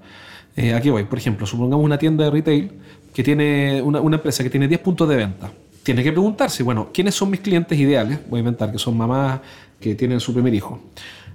Eh, 0.56 0.72
aquí 0.72 0.88
voy, 0.88 1.04
por 1.04 1.18
ejemplo, 1.18 1.46
supongamos 1.46 1.84
una 1.84 1.98
tienda 1.98 2.24
de 2.24 2.30
retail 2.30 2.72
que 3.12 3.22
tiene 3.22 3.82
una, 3.82 4.00
una 4.00 4.16
empresa 4.16 4.42
que 4.42 4.48
tiene 4.48 4.66
10 4.66 4.80
puntos 4.80 5.06
de 5.06 5.16
venta. 5.16 5.52
Tiene 5.82 6.02
que 6.02 6.10
preguntarse, 6.10 6.62
bueno, 6.62 6.88
¿quiénes 6.94 7.14
son 7.14 7.28
mis 7.28 7.40
clientes 7.40 7.78
ideales? 7.78 8.20
Voy 8.30 8.38
a 8.38 8.40
inventar 8.40 8.72
que 8.72 8.78
son 8.78 8.96
mamás 8.96 9.40
que 9.78 9.94
tienen 9.96 10.18
su 10.18 10.32
primer 10.32 10.54
hijo 10.54 10.80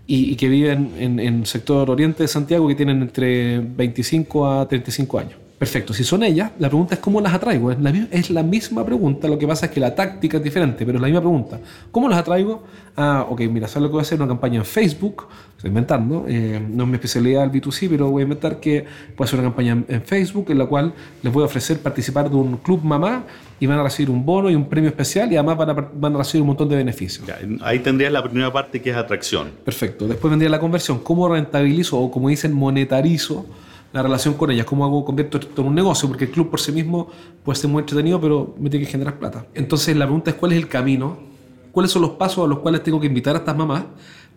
y, 0.08 0.36
que 0.38 0.50
viven 0.50 0.92
en 0.98 1.20
el 1.20 1.46
sector 1.46 1.88
oriente 1.92 2.24
de 2.24 2.28
Santiago 2.28 2.68
que 2.68 2.74
tienen 2.74 3.04
entre 3.04 3.60
25 3.60 4.48
a 4.50 4.68
35 4.68 5.20
años. 5.20 5.47
Perfecto, 5.58 5.92
si 5.92 6.04
son 6.04 6.22
ellas, 6.22 6.52
la 6.60 6.68
pregunta 6.68 6.94
es 6.94 7.02
cómo 7.02 7.20
las 7.20 7.34
atraigo. 7.34 7.72
Es 7.72 7.80
la, 7.80 7.90
es 8.12 8.30
la, 8.30 8.44
misma 8.44 8.86
pregunta, 8.86 9.28
lo 9.28 9.40
que 9.40 9.48
pasa 9.48 9.66
es 9.66 9.72
que 9.72 9.80
la 9.80 9.96
táctica 9.96 10.38
es 10.38 10.44
diferente, 10.44 10.86
pero 10.86 11.00
es 11.00 11.02
la 11.02 11.08
misma 11.08 11.22
pregunta. 11.22 11.60
¿Cómo 11.92 12.08
las 12.08 12.20
atraigo? 12.20 12.64
Ah, 12.96 13.26
ok, 13.28 13.42
mira, 13.42 13.68
¿sabes 13.68 13.84
lo 13.84 13.90
que 13.90 13.94
voy 13.94 14.00
a 14.00 14.04
hacer? 14.04 14.20
Una 14.20 14.28
campaña 14.28 14.60
en 14.60 14.66
Facebook, 14.66 15.28
estoy 15.56 15.70
inventando, 15.70 16.26
eh, 16.28 16.64
no 16.70 16.84
es 16.84 16.90
mi 16.90 16.96
especialidad 16.96 17.44
el 17.44 17.52
B2C, 17.52 17.90
pero 17.90 18.12
voy 18.12 18.22
a 18.22 18.24
inventar 18.24 18.60
que 18.60 18.86
puedo 19.16 19.28
hacer 19.28 19.40
una 19.40 19.48
campaña 19.50 19.84
en, 19.88 20.04
Facebook 20.04 20.46
en 20.52 20.60
la 20.60 20.68
cual 20.68 20.94
les 21.24 21.34
voy 21.34 21.42
a 21.42 21.48
ofrecer 21.48 21.80
participar 21.80 22.30
de 22.30 22.36
un 22.36 22.58
club 22.58 22.84
mamá 22.84 23.24
y 23.60 23.66
van 23.66 23.80
a 23.80 23.84
recibir 23.84 24.12
un 24.12 24.24
bono 24.24 24.52
y 24.52 24.56
un 24.56 24.70
premio 24.70 24.90
especial 24.90 25.32
y 25.32 25.38
además 25.38 25.58
van 25.58 25.70
a, 25.72 25.74
van 25.74 26.14
a 26.14 26.18
recibir 26.20 26.44
un 26.44 26.50
montón 26.50 26.70
de 26.70 26.76
beneficios. 26.76 27.28
ahí 27.62 27.80
tendrías 27.80 28.12
la 28.12 28.22
primera 28.22 28.54
parte 28.54 28.80
que 28.80 28.92
es 28.92 28.96
atracción. 28.96 29.50
Perfecto, 29.66 30.08
después 30.08 30.30
vendría 30.30 30.52
la 30.52 30.60
conversión, 30.60 31.00
cómo 31.00 31.28
rentabilizo 31.28 32.00
o 32.00 32.12
como 32.12 32.30
dicen 32.30 32.54
monetarizo 32.54 33.48
la 33.98 34.04
relación 34.04 34.36
con 34.36 34.52
ellas, 34.52 34.66
cómo 34.66 34.86
hago, 34.86 35.04
convierto 35.04 35.40
esto 35.40 35.62
en 35.62 35.70
un 35.70 35.76
negocio, 35.76 36.08
porque 36.08 36.26
el 36.26 36.32
club 36.32 36.52
por 36.52 36.60
sí 36.60 36.72
mismo 36.72 37.08
puede 37.44 37.60
ser 37.60 37.68
muy 37.70 37.80
entretenido, 37.80 38.22
pero 38.22 38.56
me 38.60 38.70
tiene 38.70 38.86
que 38.86 38.92
generar 38.92 39.18
plata. 39.18 39.48
Entonces 39.56 39.98
la 39.98 40.06
pregunta 40.06 40.30
es 40.30 40.38
cuál 40.38 40.52
es 40.52 40.60
el 40.60 40.68
camino, 40.68 41.18
cuáles 41.72 41.92
son 41.92 42.04
los 42.04 42.12
pasos 42.12 42.46
a 42.46 42.48
los 42.48 42.60
cuales 42.60 42.84
tengo 42.84 43.00
que 43.00 43.08
invitar 43.08 43.36
a 43.36 43.40
estas 43.40 43.58
mamás 43.58 43.86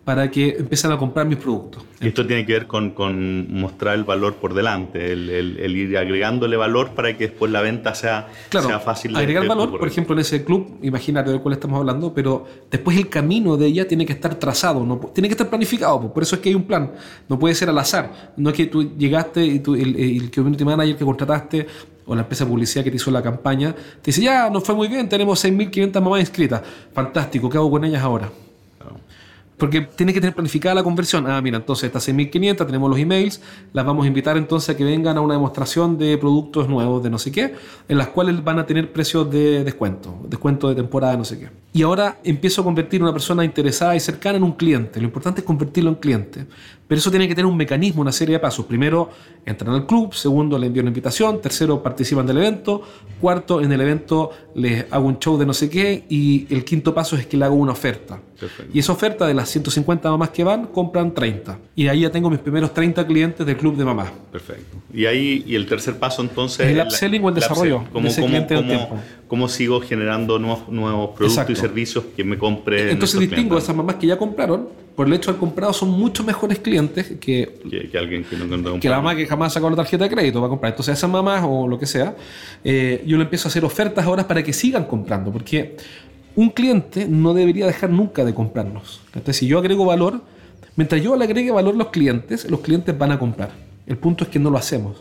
para 0.03 0.31
que 0.31 0.55
empiecen 0.57 0.91
a 0.91 0.97
comprar 0.97 1.27
mis 1.27 1.37
productos. 1.37 1.83
Y 2.01 2.07
esto 2.07 2.25
tiene 2.25 2.43
que 2.43 2.53
ver 2.53 2.65
con, 2.65 2.91
con 2.91 3.53
mostrar 3.53 3.93
el 3.93 4.03
valor 4.03 4.35
por 4.35 4.55
delante, 4.55 5.11
el, 5.13 5.29
el, 5.29 5.75
ir 5.77 5.95
agregándole 5.95 6.57
valor 6.57 6.91
para 6.95 7.15
que 7.15 7.27
después 7.27 7.51
la 7.51 7.61
venta 7.61 7.93
sea, 7.93 8.27
sea 8.49 8.79
fácil. 8.79 9.15
Agregar 9.15 9.45
valor, 9.45 9.77
por 9.77 9.87
ejemplo, 9.87 10.15
en 10.15 10.21
ese 10.21 10.43
club, 10.43 10.79
imagínate 10.81 11.29
del 11.29 11.39
cual 11.41 11.53
estamos 11.53 11.77
hablando, 11.77 12.11
pero 12.13 12.45
después 12.71 12.97
el 12.97 13.09
camino 13.09 13.57
de 13.57 13.67
ella 13.67 13.87
tiene 13.87 14.05
que 14.05 14.13
estar 14.13 14.33
trazado, 14.35 14.83
no, 14.83 14.97
tiene 15.13 15.27
que 15.27 15.33
estar 15.33 15.49
planificado, 15.49 16.11
por 16.11 16.23
eso 16.23 16.35
es 16.35 16.41
que 16.41 16.49
hay 16.49 16.55
un 16.55 16.63
plan, 16.63 16.91
no 17.29 17.37
puede 17.37 17.53
ser 17.53 17.69
al 17.69 17.77
azar, 17.77 18.33
no 18.37 18.49
es 18.49 18.55
que 18.55 18.65
tú 18.65 18.97
llegaste 18.97 19.45
y 19.45 19.59
tú, 19.59 19.75
el, 19.75 19.95
el 19.95 20.31
community 20.31 20.65
manager 20.65 20.97
que 20.97 21.05
contrataste 21.05 21.67
o 22.07 22.15
la 22.15 22.21
empresa 22.21 22.43
de 22.43 22.49
publicidad 22.49 22.83
que 22.83 22.89
te 22.89 22.95
hizo 22.95 23.11
la 23.11 23.21
campaña, 23.21 23.73
te 23.73 24.05
dice, 24.05 24.23
ya, 24.23 24.49
nos 24.49 24.63
fue 24.63 24.73
muy 24.73 24.87
bien, 24.87 25.07
tenemos 25.07 25.45
6.500 25.45 26.01
mamás 26.01 26.21
inscritas, 26.21 26.63
fantástico, 26.91 27.47
¿qué 27.47 27.57
hago 27.57 27.69
con 27.69 27.85
ellas 27.85 28.01
ahora? 28.01 28.31
Porque 29.61 29.81
tiene 29.81 30.11
que 30.11 30.19
tener 30.19 30.33
planificada 30.33 30.73
la 30.73 30.81
conversión. 30.81 31.27
Ah, 31.27 31.39
mira, 31.39 31.57
entonces 31.57 31.83
estas 31.83 32.09
6.500 32.09 32.65
tenemos 32.65 32.89
los 32.89 32.97
emails, 32.97 33.43
las 33.73 33.85
vamos 33.85 34.05
a 34.05 34.07
invitar 34.07 34.35
entonces 34.35 34.73
a 34.73 34.75
que 34.75 34.83
vengan 34.83 35.15
a 35.17 35.21
una 35.21 35.35
demostración 35.35 35.99
de 35.99 36.17
productos 36.17 36.67
nuevos 36.67 37.03
de 37.03 37.11
no 37.11 37.19
sé 37.19 37.31
qué, 37.31 37.53
en 37.87 37.97
las 37.99 38.07
cuales 38.07 38.43
van 38.43 38.57
a 38.57 38.65
tener 38.65 38.91
precios 38.91 39.29
de 39.29 39.63
descuento, 39.63 40.17
descuento 40.27 40.67
de 40.67 40.73
temporada, 40.73 41.15
no 41.15 41.25
sé 41.25 41.37
qué. 41.37 41.60
Y 41.73 41.83
ahora 41.83 42.19
empiezo 42.23 42.61
a 42.61 42.63
convertir 42.65 42.99
a 43.01 43.05
una 43.05 43.13
persona 43.13 43.45
interesada 43.45 43.95
y 43.95 43.99
cercana 44.01 44.37
en 44.37 44.43
un 44.43 44.53
cliente. 44.53 44.99
Lo 44.99 45.05
importante 45.05 45.39
es 45.39 45.45
convertirlo 45.45 45.89
en 45.89 45.95
cliente 45.95 46.45
Pero 46.85 46.99
eso 46.99 47.09
tiene 47.09 47.29
que 47.29 47.33
tener 47.33 47.45
un 47.45 47.55
mecanismo, 47.55 48.01
una 48.01 48.11
serie 48.11 48.33
de 48.33 48.39
pasos. 48.39 48.65
Primero, 48.65 49.09
entran 49.45 49.73
al 49.73 49.85
club. 49.85 50.13
Segundo, 50.13 50.57
le 50.57 50.67
envío 50.67 50.81
una 50.81 50.89
invitación. 50.89 51.39
Tercero, 51.39 51.81
participan 51.81 52.25
del 52.27 52.39
evento. 52.39 52.81
Cuarto, 53.21 53.61
en 53.61 53.71
el 53.71 53.79
evento 53.79 54.31
les 54.55 54.85
hago 54.91 55.07
un 55.07 55.17
show 55.19 55.37
de 55.37 55.45
no 55.45 55.53
sé 55.53 55.69
qué. 55.69 56.03
Y 56.09 56.53
el 56.53 56.65
quinto 56.65 56.93
paso 56.93 57.15
es 57.15 57.25
que 57.25 57.37
le 57.37 57.45
hago 57.45 57.55
una 57.55 57.71
oferta. 57.71 58.19
Y 58.73 58.79
esa 58.79 58.91
oferta 58.91 59.27
de 59.27 59.33
las 59.33 59.49
150 59.49 60.09
mamás 60.09 60.29
que 60.29 60.43
van, 60.43 60.67
compran 60.67 61.13
30. 61.13 61.59
Y 61.75 61.87
ahí 61.87 62.01
ya 62.01 62.11
tengo 62.11 62.29
mis 62.29 62.39
primeros 62.39 62.73
30 62.73 63.05
clientes 63.05 63.45
del 63.45 63.57
club 63.57 63.75
de 63.77 63.85
mamás. 63.85 64.11
Perfecto. 64.31 64.77
Y 64.93 65.05
ahí, 65.05 65.43
y 65.45 65.55
el 65.55 65.65
tercer 65.65 65.97
paso 65.97 66.21
entonces... 66.21 66.65
Es 66.67 66.73
el 66.73 66.85
upselling 66.85 67.23
o 67.23 67.29
el 67.29 67.35
desarrollo. 67.35 67.83
¿Cómo, 67.91 68.09
cómo, 69.27 69.47
sigo 69.47 69.81
generando 69.81 70.39
nuevos, 70.39 70.67
nuevos 70.69 71.11
productos 71.15 71.49
y 71.49 71.60
servicios 71.61 72.03
que 72.15 72.23
me 72.23 72.37
compre? 72.37 72.91
Entonces 72.91 73.19
distingo 73.19 73.55
a 73.55 73.59
esas 73.59 73.75
mamás 73.75 73.95
que 73.95 74.07
ya 74.07 74.17
compraron 74.17 74.67
por 74.95 75.07
el 75.07 75.13
hecho 75.13 75.31
de 75.31 75.37
haber 75.37 75.39
comprado 75.39 75.73
son 75.73 75.89
mucho 75.89 76.23
mejores 76.23 76.59
clientes 76.59 77.13
que, 77.19 77.59
que, 77.91 77.97
alguien 77.97 78.23
que 78.23 78.35
no 78.35 78.79
Que 78.79 78.89
la 78.89 78.97
mamá 78.97 79.15
que 79.15 79.25
jamás 79.25 79.53
sacó 79.53 79.69
la 79.69 79.75
tarjeta 79.75 80.03
de 80.03 80.09
crédito 80.09 80.41
va 80.41 80.47
a 80.47 80.49
comprar. 80.49 80.73
Entonces, 80.73 80.89
a 80.89 80.93
esas 80.93 81.09
mamás 81.09 81.43
o 81.47 81.67
lo 81.67 81.79
que 81.79 81.85
sea, 81.85 82.15
eh, 82.63 83.03
yo 83.05 83.17
le 83.17 83.23
empiezo 83.23 83.47
a 83.47 83.49
hacer 83.49 83.63
ofertas 83.63 84.05
ahora 84.05 84.27
para 84.27 84.43
que 84.43 84.53
sigan 84.53 84.85
comprando. 84.85 85.31
Porque 85.31 85.77
un 86.35 86.49
cliente 86.49 87.07
no 87.07 87.33
debería 87.33 87.65
dejar 87.65 87.89
nunca 87.89 88.25
de 88.25 88.33
comprarnos. 88.33 89.01
Entonces, 89.07 89.37
si 89.37 89.47
yo 89.47 89.59
agrego 89.59 89.85
valor, 89.85 90.21
mientras 90.75 91.01
yo 91.01 91.15
le 91.15 91.23
agregue 91.23 91.51
valor 91.51 91.73
a 91.75 91.77
los 91.77 91.87
clientes, 91.87 92.49
los 92.49 92.59
clientes 92.59 92.97
van 92.97 93.11
a 93.11 93.19
comprar. 93.19 93.51
El 93.87 93.97
punto 93.97 94.25
es 94.25 94.29
que 94.29 94.39
no 94.39 94.49
lo 94.49 94.57
hacemos. 94.57 94.97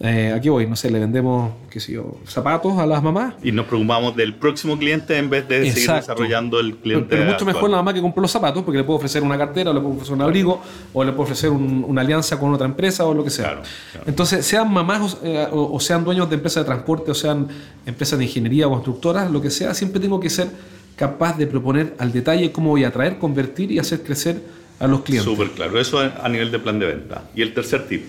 Eh, 0.00 0.32
aquí 0.34 0.48
voy, 0.48 0.66
no 0.66 0.74
sé, 0.74 0.90
le 0.90 0.98
vendemos, 0.98 1.52
qué 1.70 1.78
sé 1.78 1.92
yo, 1.92 2.18
zapatos 2.26 2.78
a 2.78 2.86
las 2.86 3.00
mamás. 3.02 3.34
Y 3.44 3.52
nos 3.52 3.66
preocupamos 3.66 4.16
del 4.16 4.34
próximo 4.34 4.76
cliente 4.76 5.16
en 5.16 5.30
vez 5.30 5.48
de 5.48 5.70
seguir 5.70 5.92
desarrollando 5.92 6.58
el 6.58 6.76
cliente. 6.76 7.06
Pero, 7.10 7.30
mucho 7.30 7.44
mejor 7.44 7.70
la 7.70 7.76
mamá 7.76 7.94
que 7.94 8.00
compró 8.00 8.20
los 8.20 8.30
zapatos, 8.30 8.64
porque 8.64 8.78
le 8.78 8.84
puedo 8.84 8.96
ofrecer 8.98 9.22
una 9.22 9.38
cartera, 9.38 9.70
o 9.70 9.74
le 9.74 9.80
puedo 9.80 9.94
ofrecer 9.94 10.14
un 10.14 10.22
abrigo, 10.22 10.60
o 10.92 11.04
le 11.04 11.12
puedo 11.12 11.22
ofrecer 11.22 11.50
una 11.50 12.00
alianza 12.00 12.38
con 12.40 12.52
otra 12.52 12.66
empresa, 12.66 13.06
o 13.06 13.14
lo 13.14 13.22
que 13.22 13.30
sea. 13.30 13.62
Entonces, 14.04 14.44
sean 14.44 14.72
mamás 14.72 15.16
eh, 15.22 15.46
o, 15.52 15.78
sean 15.78 16.04
dueños 16.04 16.28
de 16.28 16.34
empresas 16.34 16.64
de 16.64 16.66
transporte, 16.66 17.12
o 17.12 17.14
sean 17.14 17.46
empresas 17.86 18.18
de 18.18 18.24
ingeniería 18.24 18.66
o 18.66 18.70
constructoras, 18.70 19.30
lo 19.30 19.40
que 19.40 19.50
sea, 19.50 19.74
siempre 19.74 20.00
tengo 20.00 20.18
que 20.18 20.28
ser 20.28 20.48
capaz 20.96 21.38
de 21.38 21.46
proponer 21.46 21.94
al 21.98 22.12
detalle 22.12 22.50
cómo 22.50 22.70
voy 22.70 22.84
a 22.84 22.88
atraer, 22.88 23.18
convertir 23.18 23.70
y 23.70 23.78
hacer 23.78 24.02
crecer 24.02 24.42
a 24.80 24.88
los 24.88 25.02
clientes. 25.02 25.32
Súper 25.32 25.50
claro, 25.50 25.78
eso 25.78 26.00
a 26.00 26.28
nivel 26.28 26.50
de 26.50 26.58
plan 26.58 26.78
de 26.80 26.86
venta. 26.86 27.22
Y 27.34 27.42
el 27.42 27.54
tercer 27.54 27.86
tip. 27.86 28.04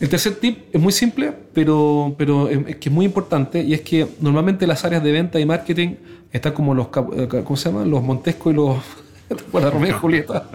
El 0.00 0.08
tercer 0.08 0.34
tip 0.34 0.58
es 0.72 0.80
muy 0.80 0.92
simple, 0.92 1.32
pero, 1.52 2.14
pero 2.18 2.48
es 2.48 2.76
que 2.76 2.88
es 2.88 2.94
muy 2.94 3.06
importante 3.06 3.62
y 3.62 3.74
es 3.74 3.80
que 3.82 4.06
normalmente 4.20 4.66
las 4.66 4.84
áreas 4.84 5.02
de 5.02 5.12
venta 5.12 5.38
y 5.38 5.46
marketing 5.46 5.94
están 6.32 6.52
como 6.52 6.74
los, 6.74 6.88
eh, 7.16 7.28
¿cómo 7.44 7.56
se 7.56 7.70
llaman? 7.70 7.90
Los 7.90 8.02
Montesco 8.02 8.50
y 8.50 8.54
los, 8.54 8.78
bueno, 9.52 9.70
Romeo 9.70 9.90
y 9.90 9.92
Julieta. 10.00 10.48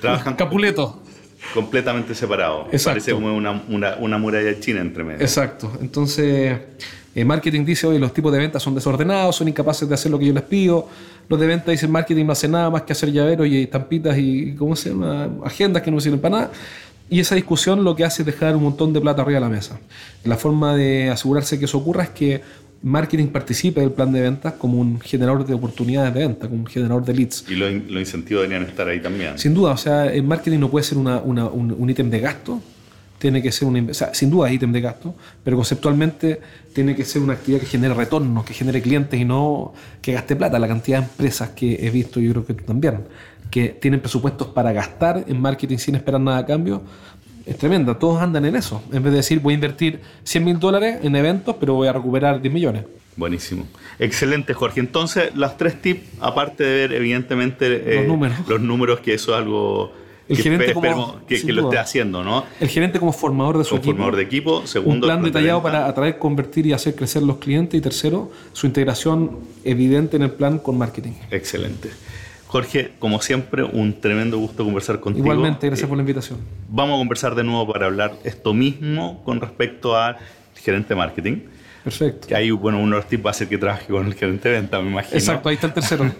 Trabajan 0.00 0.34
Capuletos. 0.34 0.94
Completamente 1.54 2.14
separados. 2.14 2.68
Parece 2.84 3.12
como 3.12 3.34
una, 3.34 3.62
una, 3.68 3.96
una, 3.96 4.18
muralla 4.18 4.58
china 4.60 4.80
entre 4.80 5.02
medio. 5.04 5.20
Exacto. 5.20 5.72
Entonces, 5.80 6.56
el 7.14 7.24
marketing 7.24 7.64
dice, 7.64 7.86
oye, 7.86 7.98
los 7.98 8.14
tipos 8.14 8.32
de 8.32 8.38
ventas 8.38 8.62
son 8.62 8.74
desordenados, 8.74 9.36
son 9.36 9.48
incapaces 9.48 9.88
de 9.88 9.94
hacer 9.94 10.10
lo 10.12 10.18
que 10.18 10.26
yo 10.26 10.32
les 10.32 10.42
pido. 10.42 10.88
Los 11.28 11.40
de 11.40 11.46
venta 11.46 11.70
dicen, 11.70 11.90
marketing 11.90 12.26
no 12.26 12.32
hace 12.32 12.46
nada 12.46 12.70
más 12.70 12.82
que 12.82 12.92
hacer 12.92 13.10
llaveros 13.10 13.46
y 13.46 13.62
estampitas 13.62 14.16
y, 14.18 14.54
¿cómo 14.54 14.76
se 14.76 14.90
llama? 14.90 15.28
Agendas 15.44 15.82
que 15.82 15.90
no 15.90 16.00
sirven 16.00 16.20
para 16.20 16.36
nada. 16.36 16.50
Y 17.10 17.18
esa 17.18 17.34
discusión 17.34 17.82
lo 17.82 17.96
que 17.96 18.04
hace 18.04 18.22
es 18.22 18.26
dejar 18.26 18.54
un 18.56 18.62
montón 18.62 18.92
de 18.92 19.00
plata 19.00 19.22
arriba 19.22 19.40
de 19.40 19.46
la 19.46 19.50
mesa. 19.50 19.80
La 20.24 20.36
forma 20.36 20.76
de 20.76 21.10
asegurarse 21.10 21.58
que 21.58 21.64
eso 21.64 21.78
ocurra 21.78 22.04
es 22.04 22.10
que 22.10 22.40
marketing 22.82 23.26
participe 23.26 23.80
del 23.80 23.90
plan 23.90 24.12
de 24.12 24.20
ventas 24.20 24.54
como 24.54 24.78
un 24.80 25.00
generador 25.00 25.44
de 25.44 25.54
oportunidades 25.54 26.14
de 26.14 26.20
venta, 26.20 26.48
como 26.48 26.60
un 26.60 26.66
generador 26.66 27.04
de 27.04 27.14
leads. 27.14 27.44
Y 27.48 27.56
los 27.56 27.72
incentivos 27.72 28.44
deberían 28.44 28.68
estar 28.68 28.88
ahí 28.88 29.00
también. 29.00 29.38
Sin 29.38 29.54
duda, 29.54 29.72
o 29.72 29.76
sea, 29.76 30.06
el 30.06 30.22
marketing 30.22 30.60
no 30.60 30.70
puede 30.70 30.84
ser 30.84 30.98
una, 30.98 31.18
un, 31.18 31.90
ítem 31.90 32.08
de 32.10 32.20
gasto, 32.20 32.62
tiene 33.18 33.42
que 33.42 33.52
ser 33.52 33.68
un, 33.68 33.90
o 33.90 33.94
sea, 33.94 34.14
sin 34.14 34.30
duda 34.30 34.50
ítem 34.50 34.72
de 34.72 34.80
gasto, 34.80 35.14
pero 35.44 35.56
conceptualmente 35.56 36.40
tiene 36.72 36.96
que 36.96 37.04
ser 37.04 37.20
una 37.20 37.34
actividad 37.34 37.60
que 37.60 37.66
genere 37.66 37.92
retornos, 37.92 38.44
que 38.44 38.54
genere 38.54 38.80
clientes 38.80 39.20
y 39.20 39.24
no 39.24 39.74
que 40.00 40.12
gaste 40.12 40.36
plata. 40.36 40.58
La 40.58 40.68
cantidad 40.68 41.00
de 41.00 41.04
empresas 41.04 41.50
que 41.50 41.86
he 41.86 41.90
visto, 41.90 42.18
yo 42.20 42.30
creo 42.30 42.46
que 42.46 42.54
tú 42.54 42.64
también, 42.64 43.00
que 43.50 43.68
tienen 43.68 44.00
presupuestos 44.00 44.48
para 44.48 44.72
gastar 44.72 45.24
en 45.26 45.40
marketing 45.40 45.78
sin 45.78 45.94
esperar 45.94 46.20
nada 46.20 46.38
a 46.38 46.46
cambio, 46.46 46.82
es 47.46 47.56
tremenda. 47.56 47.98
Todos 47.98 48.22
andan 48.22 48.44
en 48.44 48.56
eso. 48.56 48.82
En 48.92 49.02
vez 49.02 49.12
de 49.12 49.18
decir, 49.18 49.40
voy 49.40 49.52
a 49.52 49.56
invertir 49.56 50.00
100 50.24 50.44
mil 50.44 50.58
dólares 50.58 51.00
en 51.02 51.16
eventos, 51.16 51.56
pero 51.58 51.74
voy 51.74 51.88
a 51.88 51.92
recuperar 51.92 52.40
10 52.40 52.52
millones. 52.52 52.84
Buenísimo. 53.16 53.66
Excelente, 53.98 54.54
Jorge. 54.54 54.80
Entonces, 54.80 55.34
los 55.34 55.56
tres 55.56 55.80
tips, 55.82 56.02
aparte 56.20 56.64
de 56.64 56.74
ver, 56.74 56.92
evidentemente, 56.92 57.68
los, 57.68 57.80
eh, 57.86 58.04
números. 58.06 58.38
los 58.48 58.60
números, 58.60 59.00
que 59.00 59.14
eso 59.14 59.32
es 59.32 59.38
algo 59.38 59.92
el 60.28 60.36
que, 60.36 60.42
gerente 60.44 60.66
que, 61.26 61.52
lo 61.52 61.64
esté 61.64 61.78
haciendo, 61.78 62.22
¿no? 62.22 62.44
El 62.60 62.68
gerente 62.68 63.00
como 63.00 63.12
formador 63.12 63.58
de 63.58 63.64
su 63.64 63.74
equipo. 63.74 63.92
formador 63.92 64.16
de 64.16 64.22
equipo. 64.22 64.64
Segundo, 64.64 64.94
un 64.94 65.00
plan 65.00 65.22
detallado 65.24 65.60
para 65.60 65.86
atraer, 65.86 66.18
convertir 66.18 66.66
y 66.66 66.72
hacer 66.72 66.94
crecer 66.94 67.22
los 67.22 67.38
clientes. 67.38 67.76
Y 67.76 67.82
tercero, 67.82 68.30
su 68.52 68.66
integración 68.66 69.40
evidente 69.64 70.16
en 70.16 70.22
el 70.22 70.30
plan 70.30 70.58
con 70.58 70.78
marketing. 70.78 71.12
Excelente. 71.32 71.90
Jorge, 72.50 72.90
como 72.98 73.22
siempre, 73.22 73.62
un 73.62 74.00
tremendo 74.00 74.36
gusto 74.36 74.64
conversar 74.64 74.98
contigo. 74.98 75.24
Igualmente, 75.24 75.68
gracias 75.68 75.88
por 75.88 75.96
la 75.96 76.02
invitación. 76.02 76.40
Vamos 76.68 76.96
a 76.96 76.98
conversar 76.98 77.36
de 77.36 77.44
nuevo 77.44 77.72
para 77.72 77.86
hablar 77.86 78.14
esto 78.24 78.52
mismo 78.52 79.22
con 79.22 79.40
respecto 79.40 79.96
al 79.96 80.16
gerente 80.56 80.88
de 80.88 80.96
marketing. 80.96 81.36
Perfecto. 81.84 82.26
Que 82.26 82.34
ahí, 82.34 82.50
bueno, 82.50 82.80
uno 82.80 82.96
de 82.96 83.02
los 83.02 83.08
tips 83.08 83.24
va 83.24 83.30
a 83.30 83.34
ser 83.34 83.48
que 83.48 83.56
trabaje 83.56 83.86
con 83.86 84.04
el 84.04 84.14
gerente 84.14 84.48
de 84.48 84.56
venta, 84.56 84.82
me 84.82 84.90
imagino. 84.90 85.16
Exacto, 85.16 85.48
ahí 85.48 85.54
está 85.54 85.68
el 85.68 85.74
tercero. 85.74 86.12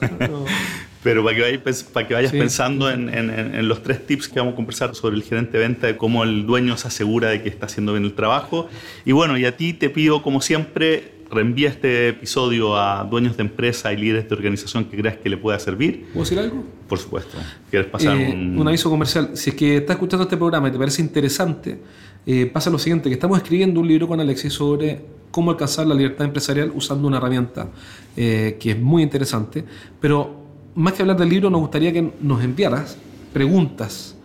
Pero 1.02 1.24
para 1.24 1.34
que 1.34 1.42
vayas, 1.42 1.82
para 1.82 2.06
que 2.06 2.14
vayas 2.14 2.30
pensando 2.30 2.88
en, 2.88 3.08
en, 3.12 3.66
los 3.66 3.82
tres 3.82 4.06
tips 4.06 4.28
que 4.28 4.38
vamos 4.38 4.52
a 4.52 4.56
conversar 4.56 4.94
sobre 4.94 5.16
el 5.16 5.24
gerente 5.24 5.58
de 5.58 5.66
venta, 5.66 5.88
de 5.88 5.96
cómo 5.96 6.22
el 6.22 6.46
dueño 6.46 6.76
se 6.76 6.86
asegura 6.86 7.30
de 7.30 7.42
que 7.42 7.48
está 7.48 7.66
haciendo 7.66 7.92
bien 7.94 8.04
el 8.04 8.14
trabajo. 8.14 8.68
Y 9.04 9.10
bueno, 9.10 9.36
y 9.36 9.46
a 9.46 9.56
ti 9.56 9.72
te 9.72 9.90
pido, 9.90 10.22
como 10.22 10.40
siempre, 10.40 11.19
reenvía 11.30 11.68
este 11.68 12.08
episodio 12.08 12.76
a 12.76 13.04
dueños 13.04 13.36
de 13.36 13.42
empresa 13.42 13.92
y 13.92 13.96
líderes 13.96 14.28
de 14.28 14.34
organización 14.34 14.84
que 14.84 14.96
creas 14.96 15.16
que 15.16 15.28
le 15.28 15.36
pueda 15.36 15.58
servir. 15.58 16.06
¿Puedo 16.12 16.24
decir 16.24 16.38
algo? 16.38 16.64
Por 16.88 16.98
supuesto. 16.98 17.38
¿Quieres 17.70 17.88
pasar 17.88 18.16
eh, 18.16 18.32
un... 18.32 18.66
aviso 18.66 18.90
comercial? 18.90 19.30
Si 19.34 19.50
es 19.50 19.56
que 19.56 19.76
estás 19.76 19.94
escuchando 19.94 20.24
este 20.24 20.36
programa 20.36 20.68
y 20.68 20.72
te 20.72 20.78
parece 20.78 21.02
interesante, 21.02 21.80
eh, 22.26 22.46
pasa 22.46 22.68
lo 22.70 22.78
siguiente, 22.78 23.08
que 23.08 23.14
estamos 23.14 23.38
escribiendo 23.38 23.80
un 23.80 23.88
libro 23.88 24.08
con 24.08 24.20
Alexis 24.20 24.52
sobre 24.52 25.00
cómo 25.30 25.52
alcanzar 25.52 25.86
la 25.86 25.94
libertad 25.94 26.26
empresarial 26.26 26.72
usando 26.74 27.06
una 27.06 27.18
herramienta 27.18 27.68
eh, 28.16 28.56
que 28.58 28.72
es 28.72 28.78
muy 28.78 29.02
interesante, 29.02 29.64
pero 30.00 30.40
más 30.74 30.94
que 30.94 31.02
hablar 31.02 31.16
del 31.16 31.28
libro, 31.28 31.50
nos 31.50 31.60
gustaría 31.60 31.92
que 31.92 32.12
nos 32.20 32.42
enviaras 32.42 32.98
preguntas 33.32 34.16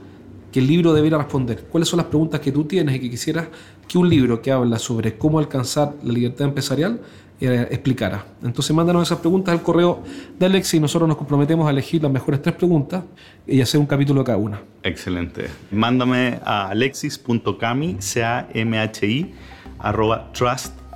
que 0.55 0.61
el 0.61 0.67
libro 0.67 0.93
debiera 0.93 1.17
responder. 1.17 1.65
¿Cuáles 1.69 1.89
son 1.89 1.97
las 1.97 2.05
preguntas 2.05 2.39
que 2.39 2.49
tú 2.49 2.63
tienes 2.63 2.95
y 2.95 2.99
que 3.01 3.09
quisieras 3.09 3.49
que 3.89 3.97
un 3.97 4.07
libro 4.07 4.41
que 4.41 4.53
habla 4.53 4.79
sobre 4.79 5.17
cómo 5.17 5.37
alcanzar 5.37 5.95
la 6.01 6.13
libertad 6.13 6.47
empresarial 6.47 7.01
eh, 7.41 7.67
explicara? 7.71 8.25
Entonces 8.41 8.73
mándanos 8.73 9.03
esas 9.03 9.19
preguntas 9.19 9.51
al 9.51 9.61
correo 9.61 10.01
de 10.39 10.45
Alex 10.45 10.75
y 10.75 10.79
nosotros 10.79 11.09
nos 11.09 11.17
comprometemos 11.17 11.67
a 11.67 11.71
elegir 11.71 12.01
las 12.01 12.09
mejores 12.09 12.41
tres 12.41 12.55
preguntas 12.55 13.03
y 13.45 13.59
hacer 13.59 13.81
un 13.81 13.85
capítulo 13.85 14.21
de 14.21 14.25
cada 14.27 14.37
una. 14.37 14.61
Excelente. 14.81 15.47
Mándame 15.71 16.39
a 16.45 16.69
alexis.cami, 16.69 17.97
c 17.99 18.23
a 18.23 18.47
m 18.53 18.79
h 18.79 19.05
i 19.05 19.33
arroba 19.79 20.31
trustpp.com 20.31 20.95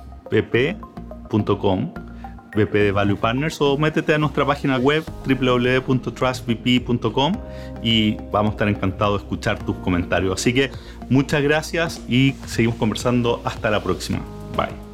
VP 2.54 2.78
de 2.78 2.92
Value 2.92 3.16
Partners 3.16 3.60
o 3.60 3.76
métete 3.76 4.14
a 4.14 4.18
nuestra 4.18 4.46
página 4.46 4.78
web 4.78 5.02
www.trustvp.com 5.26 7.32
y 7.82 8.16
vamos 8.30 8.50
a 8.50 8.52
estar 8.52 8.68
encantados 8.68 9.20
de 9.20 9.24
escuchar 9.24 9.58
tus 9.64 9.74
comentarios. 9.76 10.40
Así 10.40 10.52
que 10.52 10.70
muchas 11.08 11.42
gracias 11.42 12.00
y 12.08 12.34
seguimos 12.46 12.76
conversando. 12.76 13.40
Hasta 13.44 13.70
la 13.70 13.82
próxima. 13.82 14.20
Bye. 14.56 14.89